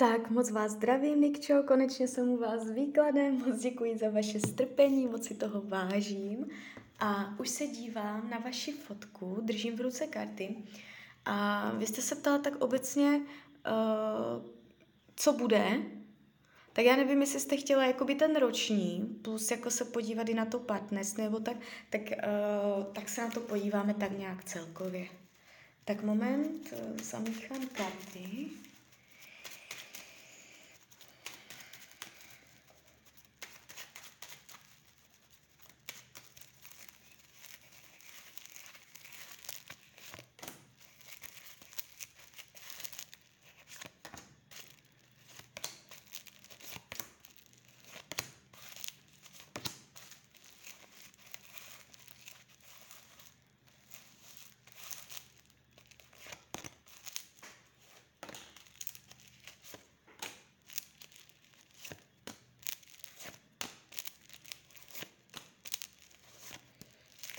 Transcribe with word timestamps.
Tak 0.00 0.30
moc 0.30 0.50
vás 0.50 0.72
zdravím, 0.72 1.20
Nikčo, 1.20 1.62
konečně 1.66 2.08
jsem 2.08 2.28
u 2.28 2.36
vás 2.36 2.62
s 2.62 2.70
výkladem, 2.70 3.38
moc 3.38 3.60
děkuji 3.60 3.98
za 3.98 4.10
vaše 4.10 4.40
strpení, 4.40 5.06
moc 5.06 5.24
si 5.24 5.34
toho 5.34 5.60
vážím. 5.60 6.46
A 7.00 7.34
už 7.38 7.48
se 7.48 7.66
dívám 7.66 8.30
na 8.30 8.38
vaši 8.38 8.72
fotku, 8.72 9.38
držím 9.42 9.76
v 9.76 9.80
ruce 9.80 10.06
karty 10.06 10.56
a 11.24 11.70
vy 11.76 11.86
jste 11.86 12.02
se 12.02 12.14
ptala 12.14 12.38
tak 12.38 12.56
obecně, 12.56 13.20
uh, 13.20 14.44
co 15.16 15.32
bude, 15.32 15.82
tak 16.72 16.84
já 16.84 16.96
nevím, 16.96 17.20
jestli 17.20 17.40
jste 17.40 17.56
chtěla 17.56 17.84
jakoby 17.84 18.14
ten 18.14 18.36
roční, 18.36 19.18
plus 19.22 19.50
jako 19.50 19.70
se 19.70 19.84
podívat 19.84 20.28
i 20.28 20.34
na 20.34 20.44
to 20.44 20.58
partnerství, 20.58 21.24
nebo 21.24 21.40
tak, 21.40 21.56
tak, 21.90 22.00
uh, 22.00 22.84
tak 22.92 23.08
se 23.08 23.20
na 23.20 23.30
to 23.30 23.40
podíváme 23.40 23.94
tak 23.94 24.18
nějak 24.18 24.44
celkově. 24.44 25.06
Tak 25.84 26.02
moment, 26.02 26.72
uh, 26.72 26.96
zamíchám 27.02 27.66
karty. 27.66 28.50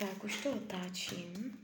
Tak, 0.02 0.21
už 0.32 0.44
to 0.44 0.52
otáčím. 0.52 1.60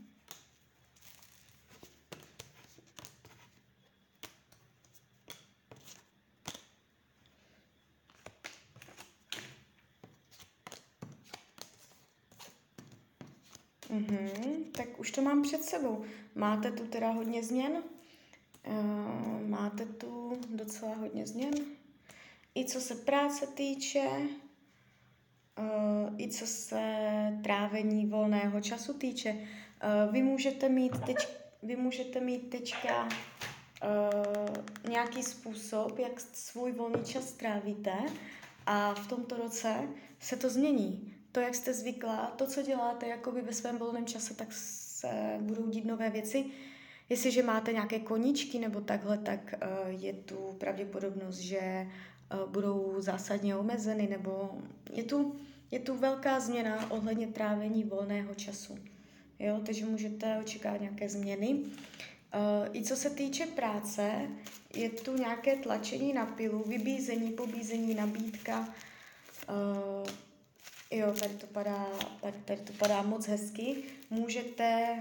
Mhm, 13.90 14.64
tak 14.72 15.00
už 15.00 15.12
to 15.12 15.22
mám 15.22 15.42
před 15.42 15.64
sebou. 15.64 16.06
Máte 16.36 16.72
tu 16.72 16.88
teda 16.88 17.12
hodně 17.12 17.44
změn? 17.44 17.84
Uh, 18.68 19.48
máte 19.48 19.86
tu 19.86 20.40
docela 20.50 20.96
hodně 20.96 21.28
změn? 21.28 21.54
I 22.56 22.66
co 22.66 22.82
se 22.82 22.96
práce 22.96 23.48
týče, 23.48 24.10
i 26.18 26.30
co 26.30 26.48
se 26.48 26.82
trávení 27.44 28.06
volného 28.06 28.62
času 28.62 28.94
týče. 28.94 29.32
Uh, 29.34 30.14
vy 30.14 30.22
můžete 30.22 30.70
mít 30.70 31.00
teď, 31.06 31.28
vy 31.64 31.76
můžete 31.76 32.20
mít 32.20 32.50
teďka 32.50 33.04
uh, 33.04 34.90
nějaký 34.90 35.24
způsob, 35.24 36.00
jak 36.00 36.20
svůj 36.20 36.72
volný 36.72 37.04
čas 37.04 37.32
trávíte 37.32 37.94
a 38.66 38.94
v 38.94 39.08
tomto 39.08 39.38
roce 39.38 39.88
se 40.20 40.36
to 40.36 40.50
změní. 40.50 41.14
To, 41.32 41.40
jak 41.40 41.56
jste 41.56 41.74
zvyklá, 41.74 42.34
to, 42.36 42.48
co 42.48 42.62
děláte 42.62 43.08
jakoby 43.08 43.42
ve 43.42 43.54
svém 43.54 43.78
volném 43.78 44.06
čase, 44.06 44.34
tak 44.34 44.48
se 44.52 45.38
budou 45.40 45.68
dít 45.68 45.86
nové 45.86 46.10
věci. 46.10 46.46
Jestliže 47.10 47.44
máte 47.44 47.74
nějaké 47.74 48.00
koníčky 48.00 48.60
nebo 48.60 48.82
takhle, 48.82 49.18
tak 49.18 49.54
je 49.88 50.14
tu 50.14 50.56
pravděpodobnost, 50.58 51.38
že 51.38 51.88
budou 52.48 52.96
zásadně 52.98 53.56
omezeny, 53.56 54.08
nebo 54.08 54.52
je 54.92 55.04
tu 55.04 55.36
je 55.72 55.80
tu 55.80 55.98
velká 55.98 56.40
změna 56.40 56.92
ohledně 56.92 57.28
trávení 57.28 57.84
volného 57.84 58.36
času. 58.36 58.78
Jo, 59.40 59.62
takže 59.66 59.86
můžete 59.86 60.38
očekávat 60.38 60.82
nějaké 60.82 61.10
změny. 61.10 61.54
Uh, 61.54 62.76
I 62.76 62.84
co 62.84 62.96
se 62.96 63.10
týče 63.10 63.46
práce, 63.46 64.12
je 64.76 64.90
tu 64.90 65.18
nějaké 65.18 65.56
tlačení 65.56 66.14
na 66.14 66.26
pilu, 66.26 66.64
vybízení, 66.68 67.32
pobízení, 67.32 67.96
nabídka. 67.96 68.60
Uh, 69.50 70.10
jo, 70.92 71.14
tady 71.20 71.34
to 71.34 71.48
padá, 71.48 71.88
tady, 72.22 72.38
tady 72.46 72.62
to 72.62 72.74
padá 72.74 73.02
moc 73.02 73.28
hezky. 73.28 73.76
Můžete 74.10 75.00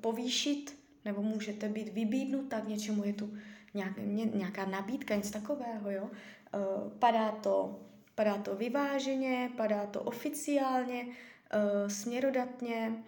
povýšit 0.00 0.78
nebo 1.04 1.22
můžete 1.22 1.68
být 1.68 1.88
vybídnuta 1.88 2.60
k 2.60 2.68
něčemu, 2.68 3.04
je 3.04 3.12
tu 3.12 3.36
nějak, 3.74 3.96
nějaká 4.34 4.64
nabídka, 4.64 5.14
něco 5.14 5.32
takového, 5.32 5.90
jo. 5.90 6.10
Uh, 6.54 6.90
padá 6.98 7.32
to 7.32 7.80
Padá 8.14 8.38
to 8.38 8.56
vyváženě, 8.56 9.50
padá 9.56 9.86
to 9.86 10.02
oficiálně, 10.02 11.06
uh, 11.06 11.88
směrodatně, 11.88 13.04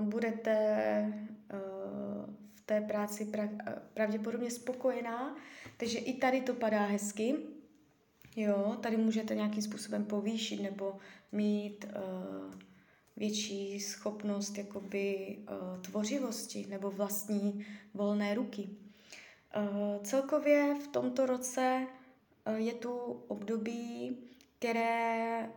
uh, 0.00 0.08
budete 0.08 1.12
v 2.54 2.60
té 2.66 2.80
práci 2.80 3.24
pra, 3.24 3.48
pravděpodobně 3.94 4.50
spokojená, 4.50 5.36
takže 5.76 5.98
i 5.98 6.14
tady 6.14 6.40
to 6.40 6.54
padá 6.54 6.86
hezky. 6.86 7.34
Jo, 8.36 8.76
tady 8.80 8.96
můžete 8.96 9.34
nějakým 9.34 9.62
způsobem 9.62 10.04
povýšit 10.04 10.62
nebo 10.62 10.98
mít 11.32 11.84
uh, 11.84 12.54
větší 13.16 13.80
schopnost 13.80 14.58
jakoby 14.58 15.38
uh, 15.38 15.80
tvořivosti 15.80 16.66
nebo 16.68 16.90
vlastní 16.90 17.66
volné 17.94 18.34
ruky. 18.34 18.68
Uh, 19.56 20.02
celkově 20.02 20.74
v 20.84 20.88
tomto 20.88 21.26
roce 21.26 21.86
Eh, 22.46 22.58
je 22.58 22.72
tu 22.72 22.96
období, 23.28 24.16
které 24.58 25.50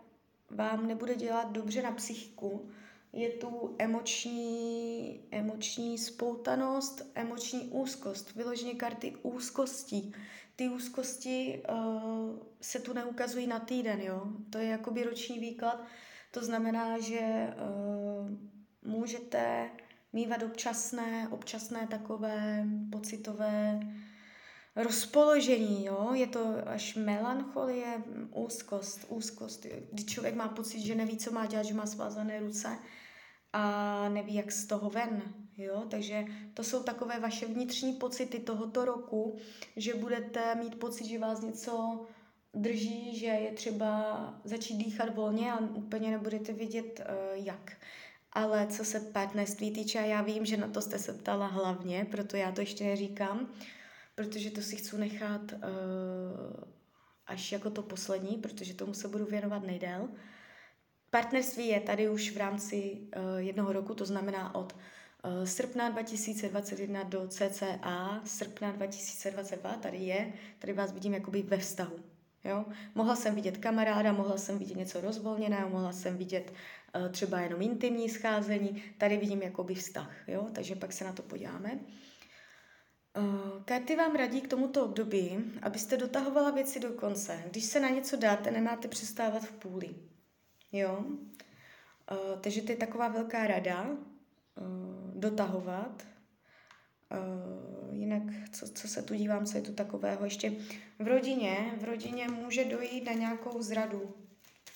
vám 0.50 0.88
nebude 0.88 1.16
dělat 1.16 1.52
dobře 1.52 1.82
na 1.82 1.92
psychiku. 1.92 2.70
Je 3.14 3.30
tu 3.30 3.76
emoční, 3.80 5.22
emoční 5.32 5.98
spoutanost, 5.98 7.12
emoční 7.16 7.60
úzkost, 7.60 8.36
vyloženě 8.36 8.74
karty 8.74 9.16
úzkostí. 9.22 10.14
Ty 10.56 10.70
úzkosti 10.70 11.64
uh, 11.70 12.40
se 12.62 12.80
tu 12.80 12.94
neukazují 12.94 13.48
na 13.48 13.60
týden, 13.60 14.02
jo. 14.02 14.28
To 14.50 14.58
je 14.58 14.68
jakoby 14.68 15.04
roční 15.04 15.40
výklad. 15.40 15.84
To 16.32 16.44
znamená, 16.46 17.00
že 17.00 17.20
uh, 17.20 18.30
můžete 18.84 19.70
mývat 20.14 20.44
občasné, 20.44 21.28
občasné 21.32 21.88
takové 21.88 22.66
pocitové 22.92 23.80
rozpoložení, 24.76 25.86
jo? 25.86 26.10
je 26.14 26.28
to 26.28 26.56
až 26.66 26.96
melancholie, 26.96 28.04
úzkost, 28.34 29.06
úzkost, 29.10 29.66
kdy 29.92 30.04
člověk 30.04 30.36
má 30.36 30.48
pocit, 30.48 30.82
že 30.82 30.96
neví, 30.96 31.18
co 31.18 31.32
má 31.32 31.46
dělat, 31.46 31.66
že 31.66 31.74
má 31.74 31.86
svázané 31.86 32.40
ruce 32.40 32.78
a 33.54 34.10
neví, 34.10 34.34
jak 34.34 34.52
z 34.52 34.66
toho 34.66 34.90
ven. 34.90 35.22
Jo? 35.58 35.84
Takže 35.90 36.26
to 36.54 36.64
jsou 36.64 36.84
takové 36.84 37.20
vaše 37.20 37.46
vnitřní 37.46 37.94
pocity 37.94 38.40
tohoto 38.40 38.86
roku, 38.86 39.38
že 39.76 39.94
budete 39.94 40.56
mít 40.56 40.80
pocit, 40.80 41.06
že 41.06 41.20
vás 41.20 41.42
něco 41.42 42.06
drží, 42.54 43.20
že 43.20 43.26
je 43.26 43.52
třeba 43.52 44.34
začít 44.44 44.78
dýchat 44.78 45.16
volně 45.16 45.52
a 45.52 45.60
úplně 45.60 46.12
nebudete 46.12 46.54
vědět, 46.54 47.00
uh, 47.00 47.46
jak. 47.46 47.78
Ale 48.38 48.68
co 48.68 48.86
se 48.86 49.00
partnerství 49.00 49.72
týče, 49.72 49.98
já 49.98 50.22
vím, 50.22 50.46
že 50.46 50.58
na 50.58 50.68
to 50.68 50.82
jste 50.82 51.00
se 51.00 51.14
ptala 51.14 51.48
hlavně, 51.48 52.08
proto 52.12 52.38
já 52.38 52.52
to 52.52 52.62
ještě 52.62 52.84
neříkám, 52.84 53.50
protože 54.16 54.52
to 54.52 54.62
si 54.62 54.76
chci 54.76 54.98
nechat 54.98 55.42
uh, 55.52 55.60
až 57.28 57.52
jako 57.52 57.70
to 57.70 57.82
poslední, 57.82 58.38
protože 58.38 58.74
tomu 58.74 58.94
se 58.94 59.08
budu 59.08 59.26
věnovat 59.26 59.64
nejdél. 59.64 60.08
Partnerství 61.10 61.68
je 61.68 61.80
tady 61.80 62.10
už 62.10 62.32
v 62.32 62.38
rámci 62.38 62.98
uh, 63.02 63.38
jednoho 63.38 63.74
roku, 63.74 63.94
to 63.94 64.06
znamená 64.06 64.56
od 64.56 64.74
uh, 64.74 65.46
srpna 65.46 65.90
2021 65.90 67.04
do 67.04 67.28
cca 67.28 68.22
srpna 68.26 68.72
2022, 68.72 69.74
tady 69.74 69.98
je, 69.98 70.34
tady 70.60 70.74
vás 70.74 70.92
vidím 70.92 71.14
jakoby 71.14 71.42
ve 71.42 71.58
vztahu. 71.58 72.00
Jo? 72.44 72.66
Mohla 72.96 73.16
jsem 73.16 73.36
vidět 73.36 73.58
kamaráda, 73.58 74.14
mohla 74.14 74.38
jsem 74.38 74.58
vidět 74.58 74.78
něco 74.78 75.02
rozvolněného, 75.02 75.70
mohla 75.70 75.92
jsem 75.92 76.18
vidět 76.18 76.54
třeba 77.12 77.40
jenom 77.40 77.62
intimní 77.62 78.10
scházení, 78.10 78.84
tady 78.98 79.18
vidím 79.18 79.42
jakoby 79.42 79.76
vztah, 79.76 80.12
jo? 80.28 80.48
takže 80.54 80.76
pak 80.76 80.94
se 80.94 81.04
na 81.04 81.14
to 81.14 81.22
podíváme. 81.24 81.80
Uh, 83.18 83.64
karty 83.66 83.96
vám 83.96 84.16
radí 84.16 84.42
k 84.42 84.48
tomuto 84.48 84.86
období, 84.86 85.38
abyste 85.62 85.98
dotahovala 85.98 86.52
věci 86.52 86.80
do 86.80 86.90
konce. 86.92 87.44
Když 87.52 87.64
se 87.64 87.80
na 87.80 87.90
něco 87.90 88.16
dáte, 88.18 88.52
nemáte 88.52 88.88
přestávat 88.88 89.44
v 89.44 89.52
půli. 89.52 89.96
Jo? 90.72 91.06
Uh, 92.12 92.40
takže 92.42 92.62
to 92.62 92.72
je 92.72 92.78
taková 92.78 93.08
velká 93.08 93.48
rada 93.48 93.98
dotahovat. 95.14 96.04
Jinak, 97.92 98.24
co, 98.52 98.68
co 98.68 98.88
se 98.88 99.02
tu 99.02 99.16
dívám, 99.16 99.46
co 99.46 99.58
je 99.58 99.64
tu 99.64 99.74
takového? 99.74 100.26
Ještě 100.26 100.52
v 101.00 101.08
rodině, 101.08 101.74
v 101.78 101.84
rodině 101.84 102.28
může 102.28 102.66
dojít 102.66 103.06
na 103.06 103.14
nějakou 103.14 103.62
zradu. 103.62 104.14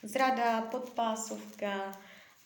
Zrada, 0.04 0.62
podpásovka, 0.62 2.00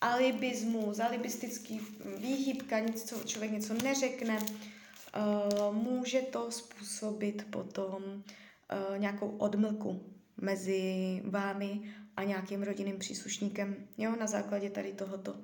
alibismus, 0.05 0.99
alibistický 0.99 1.81
výhybka, 2.17 2.79
nic, 2.79 3.03
co 3.03 3.23
člověk 3.23 3.51
něco 3.51 3.73
neřekne, 3.73 4.39
uh, 4.39 5.75
může 5.75 6.21
to 6.21 6.51
způsobit 6.51 7.47
potom 7.49 8.03
uh, 8.03 8.97
nějakou 8.97 9.29
odmlku 9.29 10.13
mezi 10.41 11.21
vámi 11.25 11.81
a 12.17 12.23
nějakým 12.23 12.63
rodinným 12.63 12.99
příslušníkem. 12.99 13.75
Jo, 13.97 14.15
na 14.19 14.27
základě 14.27 14.69
tady 14.69 14.93
tohoto. 14.93 15.35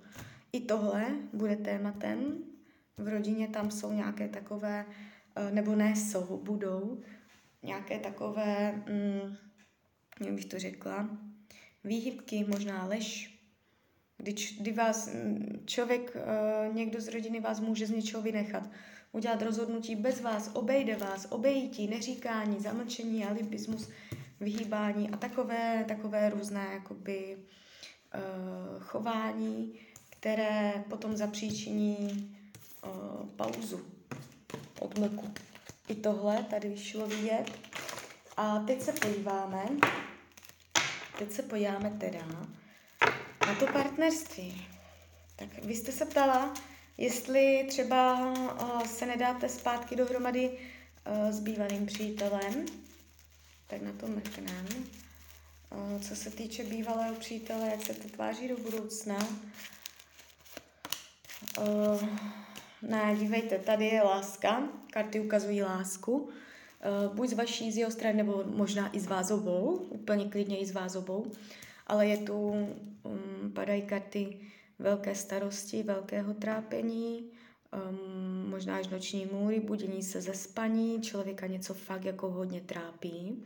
I 0.53 0.59
tohle 0.59 1.07
bude 1.33 1.55
tématem. 1.55 2.37
V 2.97 3.07
rodině 3.07 3.47
tam 3.47 3.71
jsou 3.71 3.91
nějaké 3.93 4.29
takové, 4.29 4.85
uh, 4.85 5.51
nebo 5.51 5.75
ne 5.75 5.95
jsou, 5.95 6.41
budou 6.43 7.01
nějaké 7.63 7.99
takové, 7.99 8.71
mm, 8.71 9.35
jak 10.25 10.33
bych 10.33 10.45
to 10.45 10.59
řekla, 10.59 11.09
výhybky, 11.83 12.45
možná 12.47 12.85
lež, 12.85 13.30
když, 14.21 14.57
kdy 14.59 14.71
vás 14.71 15.09
člověk, 15.65 16.15
uh, 16.15 16.75
někdo 16.75 17.01
z 17.01 17.07
rodiny 17.07 17.39
vás 17.39 17.59
může 17.59 17.87
z 17.87 17.91
něčeho 17.91 18.23
vynechat, 18.23 18.69
udělat 19.11 19.41
rozhodnutí 19.41 19.95
bez 19.95 20.21
vás, 20.21 20.49
obejde 20.53 20.95
vás, 20.95 21.27
obejítí, 21.29 21.87
neříkání, 21.87 22.59
zamlčení, 22.59 23.25
alibismus, 23.25 23.89
vyhýbání 24.39 25.09
a 25.09 25.17
takové, 25.17 25.85
takové 25.87 26.29
různé 26.29 26.67
jakoby, 26.73 27.37
uh, 27.37 28.83
chování, 28.83 29.79
které 30.09 30.83
potom 30.89 31.17
zapříčiní 31.17 32.35
uh, 32.83 33.29
pauzu, 33.29 33.81
odmlku. 34.79 35.33
I 35.87 35.95
tohle 35.95 36.43
tady 36.49 36.77
šlo 36.77 37.07
vidět. 37.07 37.51
A 38.37 38.59
teď 38.59 38.81
se 38.81 38.91
podíváme, 38.91 39.65
teď 41.19 41.31
se 41.31 41.41
podíváme 41.41 41.89
teda 41.99 42.60
na 43.51 43.57
to 43.57 43.67
partnerství. 43.73 44.67
Tak 45.35 45.63
vy 45.63 45.75
jste 45.75 45.91
se 45.91 46.05
ptala, 46.05 46.53
jestli 46.97 47.65
třeba 47.69 48.31
uh, 48.33 48.83
se 48.83 49.05
nedáte 49.05 49.49
zpátky 49.49 49.95
dohromady 49.95 50.49
uh, 50.49 51.31
s 51.31 51.39
bývalým 51.39 51.85
přítelem, 51.85 52.65
tak 53.67 53.81
na 53.81 53.91
to 53.91 54.07
mrknem. 54.07 54.65
Uh, 55.71 56.01
co 56.01 56.15
se 56.15 56.29
týče 56.29 56.63
bývalého 56.63 57.15
přítele, 57.15 57.69
jak 57.71 57.85
se 57.85 57.93
to 57.93 58.09
tváří 58.09 58.47
do 58.47 58.57
budoucna. 58.57 59.17
Uh, 61.59 62.03
ne, 62.81 63.15
dívejte, 63.19 63.57
tady 63.57 63.85
je 63.85 64.01
láska, 64.01 64.63
karty 64.91 65.19
ukazují 65.19 65.63
lásku, 65.63 66.13
uh, 66.13 67.15
buď 67.15 67.29
z 67.29 67.33
vaší, 67.33 67.71
z 67.71 67.77
jeho 67.77 67.91
strany, 67.91 68.17
nebo 68.17 68.43
možná 68.45 68.95
i 68.95 68.99
z 68.99 69.07
vás 69.07 69.31
obou, 69.31 69.87
úplně 69.89 70.29
klidně 70.29 70.59
i 70.59 70.65
z 70.65 70.71
vás 70.71 70.95
obou, 70.95 71.31
ale 71.87 72.07
je 72.07 72.17
tu, 72.17 72.49
um, 73.03 73.51
padají 73.53 73.81
karty 73.81 74.37
velké 74.79 75.15
starosti, 75.15 75.83
velkého 75.83 76.33
trápení, 76.33 77.31
um, 77.89 78.49
možná 78.49 78.77
až 78.77 78.87
noční 78.87 79.25
můry, 79.31 79.59
budění 79.59 80.03
se 80.03 80.21
ze 80.21 80.33
spaní, 80.33 81.01
člověka 81.01 81.47
něco 81.47 81.73
fakt 81.73 82.05
jako 82.05 82.29
hodně 82.31 82.61
trápí. 82.61 83.43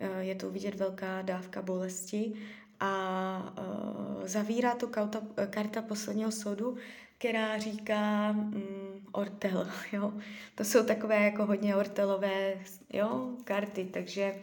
Uh, 0.00 0.18
je 0.18 0.34
tu 0.34 0.50
vidět 0.50 0.74
velká 0.74 1.22
dávka 1.22 1.62
bolesti 1.62 2.32
a 2.80 3.54
uh, 3.58 4.26
zavírá 4.26 4.74
to 4.74 4.86
karta, 4.86 5.22
karta 5.50 5.82
posledního 5.82 6.32
soudu, 6.32 6.76
která 7.18 7.58
říká 7.58 8.32
mm, 8.32 9.06
ortel, 9.12 9.70
jo. 9.92 10.12
To 10.54 10.64
jsou 10.64 10.84
takové 10.84 11.24
jako 11.24 11.46
hodně 11.46 11.76
ortelové, 11.76 12.54
jo, 12.92 13.30
karty, 13.44 13.88
takže 13.92 14.34
uh, 14.34 14.40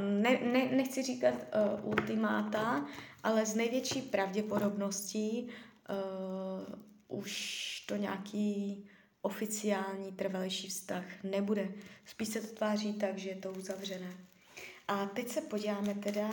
ne, 0.00 0.38
ne, 0.52 0.68
nechci 0.76 1.02
říkat 1.02 1.34
uh, 1.34 1.88
ultimáta, 1.88 2.86
ale 3.22 3.46
z 3.46 3.54
největší 3.54 4.02
pravděpodobností 4.02 5.48
uh, 5.48 7.18
už 7.20 7.84
to 7.88 7.96
nějaký 7.96 8.84
oficiální 9.22 10.12
trvalejší 10.12 10.68
vztah 10.68 11.04
nebude. 11.22 11.68
Spíš 12.04 12.28
se 12.28 12.40
to 12.40 12.54
tváří 12.54 12.92
tak, 12.92 13.18
že 13.18 13.28
je 13.28 13.36
to 13.36 13.52
uzavřené. 13.52 14.16
A 14.88 15.06
teď 15.06 15.28
se 15.28 15.40
podíváme 15.40 15.94
teda 15.94 16.30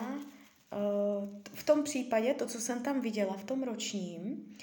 v 1.53 1.63
tom 1.63 1.83
případě, 1.83 2.33
to, 2.33 2.45
co 2.45 2.59
jsem 2.59 2.83
tam 2.83 3.01
viděla 3.01 3.37
v 3.37 3.43
tom 3.43 3.63
ročním, 3.63 4.55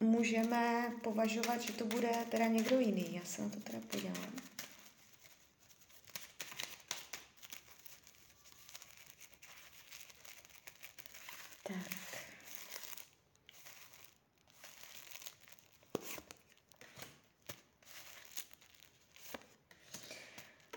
můžeme 0.00 0.92
považovat, 1.02 1.60
že 1.60 1.72
to 1.72 1.86
bude 1.86 2.10
teda 2.30 2.46
někdo 2.46 2.80
jiný. 2.80 3.14
Já 3.14 3.24
se 3.24 3.42
na 3.42 3.48
to 3.48 3.60
teda 3.60 3.78
podívám. 3.90 4.32
Tak. 11.62 12.06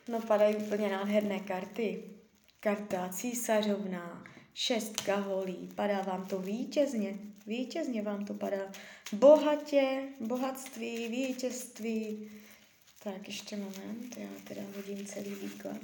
No 0.09 0.21
padají 0.21 0.55
úplně 0.55 0.89
nádherné 0.89 1.39
karty. 1.39 2.03
Karta 2.59 3.09
císařovná, 3.09 4.23
šestka 4.53 5.15
holí, 5.15 5.69
padá 5.75 6.01
vám 6.01 6.25
to 6.25 6.39
vítězně, 6.39 7.19
vítězně 7.47 8.01
vám 8.01 8.25
to 8.25 8.33
padá. 8.33 8.71
Bohatě, 9.13 10.03
bohatství, 10.19 11.07
vítězství. 11.07 12.31
Tak 13.03 13.27
ještě 13.27 13.55
moment, 13.55 14.17
já 14.17 14.27
teda 14.47 14.61
hodím 14.75 15.05
celý 15.05 15.35
výklad. 15.35 15.81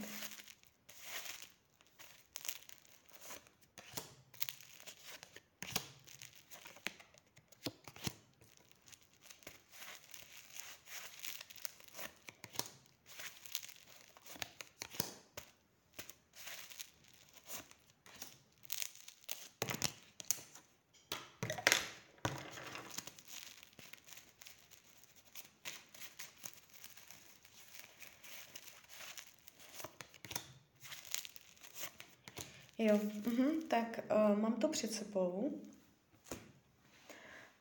Jo, 32.77 32.98
uh-huh, 32.98 33.68
tak 33.68 34.00
uh, 34.12 34.39
mám 34.39 34.54
to 34.54 34.68
před 34.68 34.92
sebou. 34.92 35.62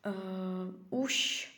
Uh, 0.07 1.01
už 1.05 1.49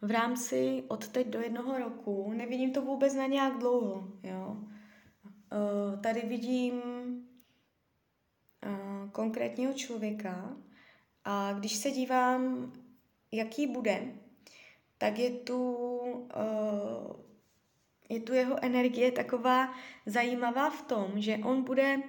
v 0.00 0.10
rámci 0.10 0.84
od 0.88 1.08
teď 1.08 1.26
do 1.26 1.40
jednoho 1.40 1.78
roku, 1.78 2.32
nevidím 2.32 2.72
to 2.72 2.82
vůbec 2.82 3.14
na 3.14 3.26
nějak 3.26 3.58
dlouho, 3.58 4.12
jo. 4.22 4.56
Uh, 4.56 6.00
tady 6.00 6.20
vidím 6.20 6.72
uh, 8.66 9.10
konkrétního 9.10 9.72
člověka 9.72 10.56
a 11.24 11.52
když 11.52 11.76
se 11.76 11.90
dívám, 11.90 12.72
jaký 13.32 13.66
bude, 13.66 14.14
tak 14.98 15.18
je 15.18 15.30
tu, 15.30 15.74
uh, 15.96 17.16
je 18.08 18.20
tu 18.20 18.32
jeho 18.32 18.64
energie 18.64 19.12
taková 19.12 19.74
zajímavá 20.06 20.70
v 20.70 20.82
tom, 20.82 21.12
že 21.16 21.38
on 21.44 21.62
bude 21.62 22.02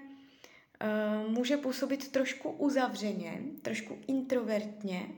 Eh, 0.83 1.27
může 1.27 1.57
působit 1.57 2.11
trošku 2.11 2.49
uzavřeně, 2.49 3.41
trošku 3.61 3.97
introvertně, 4.07 5.09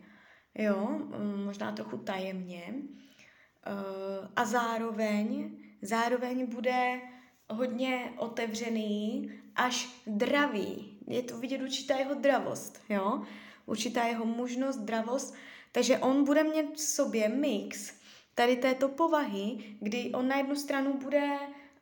jo, 0.56 0.88
mm, 0.88 1.46
možná 1.46 1.72
trochu 1.72 1.98
tajemně 1.98 2.74
uh, 2.74 4.28
a 4.36 4.46
zároveň, 4.46 5.52
zároveň 5.82 6.46
bude 6.46 7.02
hodně 7.50 8.14
otevřený, 8.18 9.32
až 9.56 9.90
dravý. 10.08 11.00
Je 11.08 11.22
to 11.22 11.38
vidět 11.38 11.62
určitá 11.62 11.98
jeho 11.98 12.14
dravost, 12.14 12.82
jo, 12.90 13.24
určitá 13.66 14.04
jeho 14.04 14.26
mužnost, 14.26 14.78
dravost, 14.78 15.36
takže 15.72 15.98
on 15.98 16.24
bude 16.24 16.44
mít 16.44 16.76
v 16.76 16.80
sobě 16.80 17.30
mix 17.30 17.94
tady 18.36 18.56
této 18.56 18.90
povahy, 18.90 19.58
kdy 19.80 20.12
on 20.14 20.28
na 20.28 20.38
jednu 20.38 20.56
stranu 20.56 20.98
bude 20.98 21.38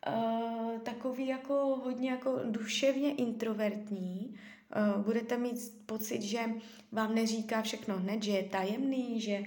uh, 0.07 0.79
takový 0.79 1.27
jako 1.27 1.53
hodně 1.83 2.11
jako 2.11 2.39
duševně 2.45 3.15
introvertní, 3.15 4.35
uh, 4.95 5.03
budete 5.05 5.37
mít 5.37 5.85
pocit, 5.85 6.21
že 6.21 6.39
vám 6.91 7.15
neříká 7.15 7.61
všechno 7.61 7.97
hned, 7.97 8.23
že 8.23 8.31
je 8.31 8.43
tajemný, 8.43 9.21
že 9.21 9.39
uh, 9.39 9.45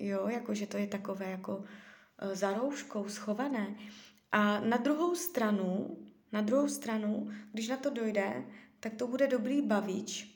jo, 0.00 0.28
jako 0.28 0.54
že 0.54 0.66
to 0.66 0.76
je 0.76 0.86
takové 0.86 1.30
jako 1.30 1.56
uh, 1.56 1.64
za 2.32 2.52
rouškou 2.52 3.08
schované. 3.08 3.76
A 4.32 4.60
na 4.60 4.76
druhou 4.76 5.14
stranu, 5.14 5.96
na 6.32 6.40
druhou 6.40 6.68
stranu, 6.68 7.30
když 7.52 7.68
na 7.68 7.76
to 7.76 7.90
dojde, 7.90 8.44
tak 8.80 8.94
to 8.94 9.06
bude 9.06 9.26
dobrý 9.26 9.62
bavič 9.62 10.35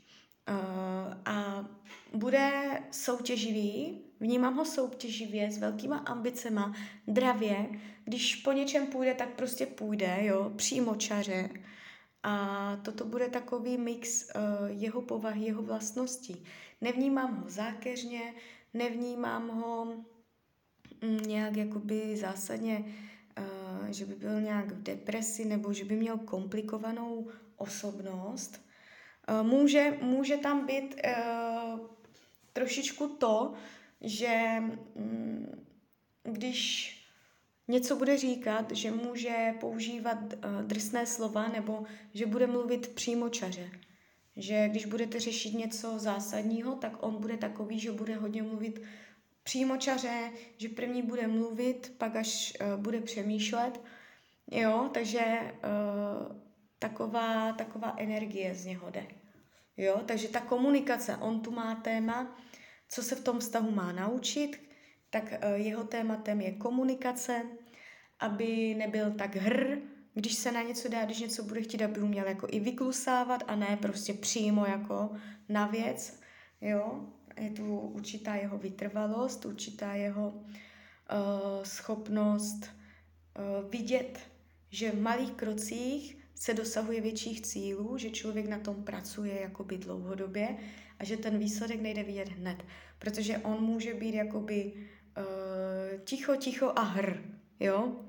a 1.25 1.65
bude 2.15 2.51
soutěživý, 2.91 4.01
vnímám 4.21 4.57
ho 4.57 4.65
soutěživě, 4.65 5.51
s 5.51 5.59
velkýma 5.59 5.99
ambicema, 5.99 6.75
dravě, 7.09 7.67
když 8.05 8.37
po 8.37 8.53
něčem 8.53 8.87
půjde, 8.87 9.15
tak 9.15 9.29
prostě 9.29 9.67
půjde, 9.67 10.19
jo, 10.21 10.53
přímo 10.57 10.97
čaře. 10.97 11.51
A 12.23 12.77
toto 12.85 13.05
bude 13.05 13.29
takový 13.29 13.79
mix 13.79 14.25
uh, 14.25 14.41
jeho 14.69 15.03
povahy, 15.03 15.45
jeho 15.45 15.63
vlastností. 15.63 16.45
Nevnímám 16.81 17.37
ho 17.37 17.51
zákeřně, 17.51 18.35
nevnímám 18.75 19.49
ho 19.49 19.85
mm, 21.03 21.17
nějak 21.27 21.57
jakoby 21.57 22.17
zásadně, 22.17 22.85
uh, 23.39 23.89
že 23.89 24.07
by 24.07 24.15
byl 24.15 24.41
nějak 24.41 24.73
v 24.73 24.83
depresi 24.83 25.45
nebo 25.45 25.73
že 25.73 25.85
by 25.85 25.97
měl 25.97 26.19
komplikovanou 26.19 27.29
osobnost. 27.57 28.70
Uh, 29.31 29.47
může, 29.47 29.99
může 30.01 30.37
tam 30.37 30.67
být 30.67 30.95
uh, 31.07 31.81
trošičku 32.53 33.09
to, 33.09 33.53
že 34.01 34.63
um, 34.95 35.47
když 36.23 36.97
něco 37.69 37.97
bude 37.97 38.17
říkat, 38.19 38.73
že 38.73 38.91
může 38.91 39.55
používat 39.61 40.19
uh, 40.19 40.63
drsné 40.63 41.07
slova 41.07 41.49
nebo 41.49 41.85
že 42.15 42.27
bude 42.27 42.47
mluvit 42.47 42.89
přímo 42.89 43.29
čaře. 43.29 43.71
Že 44.37 44.69
když 44.69 44.87
budete 44.87 45.21
řešit 45.21 45.55
něco 45.55 45.99
zásadního, 45.99 46.75
tak 46.75 47.03
on 47.03 47.17
bude 47.21 47.37
takový, 47.37 47.79
že 47.79 47.93
bude 47.93 48.15
hodně 48.17 48.43
mluvit 48.43 48.83
přímo 49.43 49.77
čaře, 49.77 50.31
že 50.57 50.69
první 50.69 51.03
bude 51.03 51.27
mluvit, 51.27 51.95
pak 51.99 52.17
až 52.17 52.53
uh, 52.61 52.83
bude 52.83 53.01
přemýšlet. 53.01 53.81
Jo, 54.51 54.91
takže 54.93 55.25
uh, 55.41 56.50
taková, 56.81 57.53
taková 57.53 57.95
energie 57.99 58.55
z 58.55 58.65
něho 58.65 58.91
jde. 58.91 59.07
Jo, 59.77 60.01
takže 60.07 60.29
ta 60.29 60.41
komunikace, 60.41 61.17
on 61.17 61.41
tu 61.41 61.51
má 61.51 61.75
téma, 61.75 62.37
co 62.89 63.03
se 63.03 63.17
v 63.17 63.25
tom 63.25 63.39
vztahu 63.39 63.71
má 63.71 63.93
naučit, 63.93 64.61
tak 65.11 65.25
uh, 65.25 65.61
jeho 65.61 65.85
tématem 65.85 66.41
je 66.41 66.53
komunikace, 66.53 67.43
aby 68.21 68.75
nebyl 68.75 69.11
tak 69.11 69.37
hr, 69.37 69.79
když 70.15 70.35
se 70.35 70.53
na 70.53 70.63
něco 70.63 70.89
dá, 70.89 71.05
když 71.05 71.21
něco 71.21 71.43
bude 71.43 71.63
chtít, 71.63 71.83
aby 71.83 72.01
uměl 72.01 72.27
jako 72.27 72.47
i 72.51 72.61
vyklusávat 72.61 73.43
a 73.47 73.57
ne 73.57 73.79
prostě 73.83 74.15
přímo 74.15 74.67
jako 74.67 75.11
na 75.49 75.67
věc, 75.67 76.21
jo. 76.61 77.09
Je 77.41 77.51
tu 77.51 77.79
určitá 77.79 78.35
jeho 78.35 78.59
vytrvalost, 78.59 79.45
určitá 79.45 79.93
jeho 79.93 80.29
uh, 80.29 81.63
schopnost 81.63 82.65
uh, 82.65 83.71
vidět, 83.71 84.19
že 84.71 84.91
v 84.91 85.01
malých 85.01 85.33
krocích 85.33 86.20
se 86.41 86.55
dosahuje 86.55 87.01
větších 87.01 87.41
cílů, 87.41 87.99
že 87.99 88.11
člověk 88.11 88.47
na 88.47 88.59
tom 88.59 88.85
pracuje 88.85 89.41
jakoby 89.41 89.79
dlouhodobě 89.79 90.57
a 90.99 91.05
že 91.05 91.17
ten 91.17 91.39
výsledek 91.39 91.81
nejde 91.81 92.03
vidět 92.03 92.29
hned, 92.29 92.65
protože 92.99 93.39
on 93.39 93.63
může 93.63 93.95
být 93.95 94.15
jakoby 94.15 94.73
uh, 94.75 96.01
ticho, 96.05 96.37
ticho 96.37 96.73
a 96.77 96.83
hr, 96.83 97.23
jo, 97.61 98.05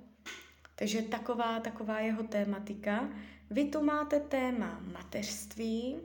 takže 0.75 1.01
taková, 1.01 1.59
taková 1.59 1.99
jeho 1.99 2.23
tématika. 2.23 3.09
Vy 3.49 3.65
tu 3.65 3.83
máte 3.83 4.19
téma 4.19 4.81
mateřství, 4.93 5.95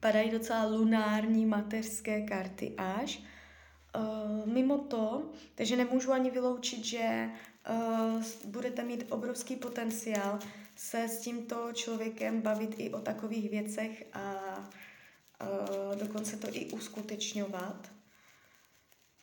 padají 0.00 0.30
docela 0.30 0.66
lunární 0.66 1.46
mateřské 1.46 2.20
karty 2.20 2.74
až. 2.78 3.22
Uh, 3.94 4.46
mimo 4.46 4.78
to, 4.78 5.30
takže 5.54 5.76
nemůžu 5.76 6.12
ani 6.12 6.30
vyloučit, 6.30 6.84
že 6.84 7.30
uh, 7.70 8.22
budete 8.44 8.84
mít 8.84 9.06
obrovský 9.08 9.56
potenciál 9.56 10.38
se 10.76 11.08
s 11.08 11.18
tímto 11.18 11.72
člověkem 11.72 12.40
bavit 12.40 12.74
i 12.78 12.92
o 12.92 13.00
takových 13.00 13.50
věcech 13.50 14.06
a 14.12 14.34
uh, 15.42 15.96
dokonce 15.96 16.36
to 16.36 16.48
i 16.52 16.66
uskutečňovat. 16.70 17.90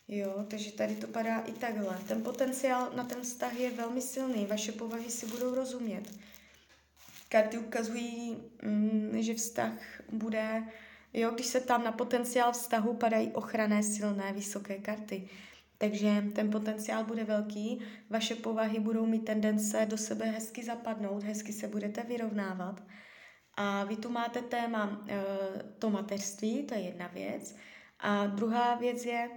Jo, 0.07 0.45
takže 0.47 0.71
tady 0.71 0.95
to 0.95 1.07
padá 1.07 1.39
i 1.39 1.51
takhle. 1.51 1.99
Ten 2.07 2.23
potenciál 2.23 2.91
na 2.95 3.03
ten 3.03 3.21
vztah 3.21 3.59
je 3.59 3.71
velmi 3.71 4.01
silný, 4.01 4.45
vaše 4.45 4.71
povahy 4.71 5.11
si 5.11 5.25
budou 5.25 5.55
rozumět. 5.55 6.13
Karty 7.29 7.57
ukazují, 7.57 8.37
mm, 8.61 9.11
že 9.19 9.33
vztah 9.33 9.73
bude, 10.11 10.63
jo, 11.13 11.31
když 11.31 11.45
se 11.45 11.59
tam 11.59 11.83
na 11.83 11.91
potenciál 11.91 12.51
vztahu 12.51 12.93
padají 12.93 13.31
ochranné, 13.31 13.83
silné, 13.83 14.33
vysoké 14.33 14.77
karty. 14.77 15.29
Takže 15.77 16.23
ten 16.35 16.51
potenciál 16.51 17.03
bude 17.03 17.23
velký, 17.23 17.81
vaše 18.09 18.35
povahy 18.35 18.79
budou 18.79 19.05
mít 19.05 19.25
tendence 19.25 19.85
do 19.85 19.97
sebe 19.97 20.25
hezky 20.25 20.63
zapadnout, 20.63 21.23
hezky 21.23 21.53
se 21.53 21.67
budete 21.67 22.03
vyrovnávat. 22.03 22.83
A 23.55 23.83
vy 23.83 23.95
tu 23.95 24.09
máte 24.09 24.41
téma 24.41 25.05
e, 25.07 25.23
to 25.79 25.89
mateřství, 25.89 26.63
to 26.63 26.73
je 26.73 26.81
jedna 26.81 27.07
věc. 27.07 27.55
A 27.99 28.25
druhá 28.25 28.75
věc 28.75 29.05
je, 29.05 29.29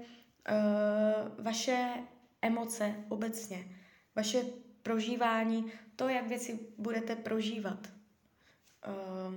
uh, 0.51 1.45
vaše 1.45 1.95
emoce 2.43 2.95
obecně, 3.09 3.65
vaše 4.17 4.45
prožívání, 4.83 5.73
to, 5.97 6.09
jak 6.09 6.29
věci 6.29 6.59
budete 6.79 7.17
prožívat. 7.17 7.89
Uh, 8.87 9.35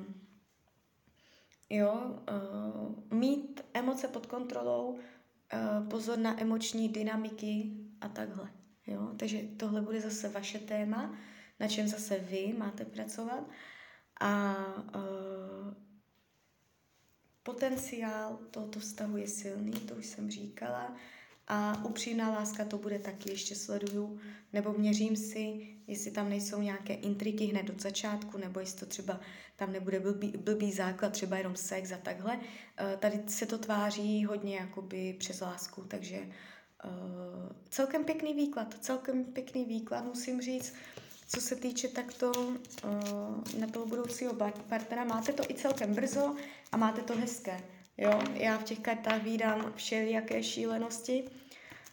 jo, 1.70 2.22
uh, 2.32 3.18
mít 3.18 3.62
emoce 3.74 4.08
pod 4.08 4.26
kontrolou, 4.26 4.92
uh, 4.92 5.90
pozor 5.90 6.18
na 6.18 6.42
emoční 6.42 6.90
dynamiky 6.90 7.72
a 8.02 8.10
takhle. 8.10 8.50
Jo? 8.88 9.12
Takže 9.18 9.42
tohle 9.58 9.82
bude 9.82 10.02
zase 10.02 10.30
vaše 10.30 10.60
téma, 10.60 11.16
na 11.60 11.68
čem 11.68 11.88
zase 11.88 12.20
vy 12.20 12.56
máte 12.58 12.86
pracovat. 12.86 13.50
A 14.22 14.56
uh, 14.96 15.74
Potenciál 17.50 18.40
tohoto 18.52 18.80
vztahu 18.80 19.18
je 19.18 19.28
silný, 19.28 19.72
to 19.72 19.96
už 19.96 20.06
jsem 20.06 20.32
říkala. 20.32 20.96
A 21.50 21.86
upřímná 21.86 22.32
láska 22.32 22.66
to 22.66 22.78
bude 22.78 23.00
taky, 23.00 23.32
ještě 23.32 23.56
sleduju, 23.56 24.20
nebo 24.54 24.74
měřím 24.74 25.16
si, 25.16 25.68
jestli 25.88 26.12
tam 26.12 26.30
nejsou 26.30 26.62
nějaké 26.62 26.94
intriky 26.94 27.46
hned 27.46 27.70
od 27.70 27.82
začátku, 27.82 28.38
nebo 28.38 28.60
jestli 28.60 28.80
to 28.80 28.86
třeba 28.86 29.20
tam 29.56 29.72
nebude 29.72 30.00
blbý, 30.00 30.34
blbý 30.38 30.72
základ, 30.72 31.14
třeba 31.14 31.38
jenom 31.38 31.56
sex 31.56 31.92
a 31.92 31.98
takhle. 31.98 32.40
Eh, 32.78 32.98
tady 32.98 33.24
se 33.28 33.46
to 33.46 33.58
tváří 33.58 34.26
hodně 34.26 34.56
jakoby 34.56 35.16
přes 35.20 35.42
lásku, 35.42 35.82
takže 35.82 36.20
uh, 36.84 36.92
celkem 37.70 38.04
pěkný 38.04 38.34
výklad, 38.34 38.76
celkem 38.80 39.26
pěkný 39.26 39.66
výklad, 39.66 40.06
musím 40.06 40.42
říct. 40.42 40.74
Co 41.28 41.42
se 41.42 41.56
týče 41.56 41.88
takto 41.88 42.32
uh, 42.32 43.60
na 43.60 43.68
toho 43.74 43.86
budoucího 43.86 44.34
partnera, 44.70 45.04
máte 45.04 45.34
to 45.34 45.44
i 45.50 45.54
celkem 45.54 45.96
brzo 45.96 46.36
a 46.72 46.78
máte 46.78 47.02
to 47.02 47.16
hezké. 47.16 47.64
Jo, 48.02 48.22
já 48.34 48.58
v 48.58 48.64
těch 48.64 48.80
kartách 48.80 49.24
vídám 49.24 49.74
všelijaké 49.76 50.44
šílenosti. 50.44 51.24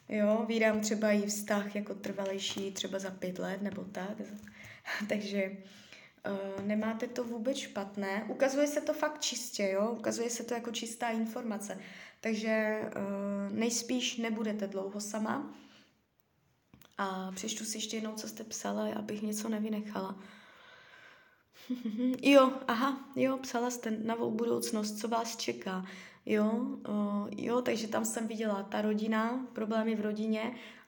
Jo, 0.09 0.45
vídám 0.49 0.81
třeba 0.81 1.11
i 1.11 1.27
vztah 1.27 1.77
jako 1.77 1.95
trvalejší, 1.95 2.73
třeba 2.73 2.99
za 2.99 3.11
pět 3.11 3.39
let 3.39 3.63
nebo 3.63 3.85
tak. 3.85 4.17
Takže 5.09 5.51
uh, 5.51 6.67
nemáte 6.67 7.07
to 7.07 7.25
vůbec 7.25 7.57
špatné. 7.57 8.25
Ukazuje 8.29 8.67
se 8.67 8.81
to 8.81 8.93
fakt 8.93 9.21
čistě, 9.21 9.71
jo, 9.73 9.91
ukazuje 9.91 10.31
se 10.31 10.45
to 10.45 10.55
jako 10.55 10.71
čistá 10.71 11.11
informace. 11.11 11.79
Takže 12.21 12.81
uh, 12.81 13.57
nejspíš 13.59 14.17
nebudete 14.17 14.67
dlouho 14.67 15.01
sama 15.01 15.55
a 16.99 17.33
přečtu 17.33 17.65
si 17.65 17.77
ještě 17.77 17.97
jednou, 17.97 18.15
co 18.15 18.29
jste 18.29 18.45
psala, 18.45 18.95
abych 18.95 19.23
něco 19.23 19.49
nevynechala. 19.49 20.19
jo, 22.23 22.53
aha, 22.69 23.11
jo, 23.17 23.39
psala 23.39 23.71
jste 23.71 23.91
novou 23.91 24.31
budoucnost, 24.31 24.99
co 24.99 25.09
vás 25.09 25.37
čeká. 25.37 25.87
Jo, 26.27 26.51
uh, 26.89 27.29
jo, 27.37 27.63
takže 27.63 27.89
tam 27.89 28.05
jsem 28.05 28.29
viděla 28.29 28.63
ta 28.63 28.83
rodina, 28.83 29.47
problémy 29.53 29.95
v 29.95 30.01
rodině, 30.01 30.43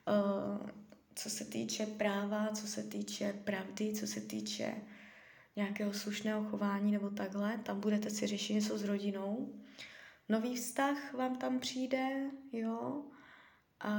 uh, 0.07 0.67
co 1.15 1.29
se 1.29 1.45
týče 1.45 1.85
práva, 1.85 2.49
co 2.53 2.67
se 2.67 2.83
týče 2.83 3.33
pravdy, 3.43 3.93
co 3.93 4.07
se 4.07 4.21
týče 4.21 4.75
nějakého 5.55 5.93
slušného 5.93 6.43
chování 6.49 6.91
nebo 6.91 7.09
takhle. 7.09 7.57
Tam 7.57 7.79
budete 7.79 8.09
si 8.09 8.27
řešit 8.27 8.53
něco 8.53 8.77
s 8.77 8.83
rodinou. 8.83 9.53
Nový 10.29 10.55
vztah 10.55 11.13
vám 11.13 11.35
tam 11.35 11.59
přijde, 11.59 12.31
jo. 12.51 13.03
A 13.79 13.91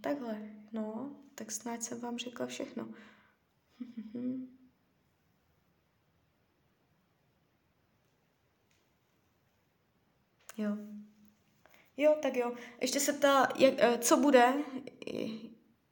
takhle, 0.00 0.38
no 0.72 1.16
tak 1.34 1.52
snad 1.52 1.82
jsem 1.82 2.00
vám 2.00 2.18
řekla 2.18 2.46
všechno. 2.46 2.88
jo. 10.60 10.76
Jo, 11.96 12.16
tak 12.22 12.36
jo. 12.36 12.52
Ještě 12.80 13.00
se 13.00 13.12
ta, 13.12 13.48
jak, 13.56 13.74
eh, 13.78 13.98
co 13.98 14.16
bude, 14.16 14.54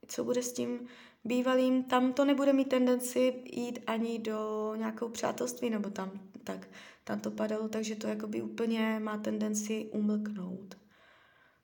co 0.06 0.24
bude 0.24 0.42
s 0.42 0.52
tím 0.52 0.88
bývalým, 1.24 1.84
tam 1.84 2.12
to 2.12 2.24
nebude 2.24 2.52
mít 2.52 2.68
tendenci 2.68 3.42
jít 3.52 3.78
ani 3.86 4.18
do 4.18 4.72
nějakého 4.76 5.08
přátelství, 5.10 5.70
nebo 5.70 5.90
tam, 5.90 6.10
tak, 6.44 6.68
tam 7.04 7.20
to 7.20 7.30
padalo, 7.30 7.68
takže 7.68 7.96
to 7.96 8.06
jakoby 8.06 8.42
úplně 8.42 9.00
má 9.00 9.18
tendenci 9.18 9.88
umlknout. 9.92 10.78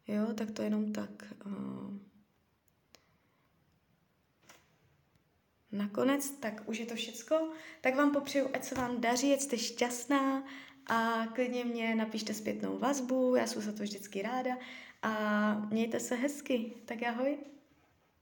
Jo, 0.07 0.27
tak 0.35 0.51
to 0.51 0.63
jenom 0.63 0.93
tak. 0.93 1.35
Uh, 1.47 1.99
nakonec, 5.73 6.31
tak 6.31 6.69
už 6.69 6.79
je 6.79 6.87
to 6.87 6.95
všecko. 6.95 7.49
Tak 7.81 7.97
vám 7.97 8.13
popřeju, 8.13 8.49
ať 8.53 8.65
se 8.65 8.75
vám 8.75 9.01
daří, 9.01 9.35
ať 9.35 9.41
jste 9.41 9.59
šťastná 9.59 10.45
a 10.87 11.27
klidně 11.27 11.65
mě 11.65 11.95
napište 11.95 12.35
zpětnou 12.35 12.79
vazbu, 12.79 13.37
já 13.37 13.47
jsem 13.47 13.63
za 13.63 13.73
to 13.73 13.83
vždycky 13.83 14.23
ráda 14.23 14.57
a 15.03 15.55
mějte 15.71 16.01
se 16.01 16.15
hezky. 16.15 16.73
Tak 16.85 17.03
ahoj. 17.03 17.39